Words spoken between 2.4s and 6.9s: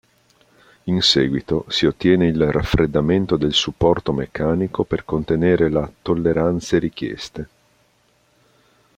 raffreddamento del supporto meccanico per contenere la tolleranze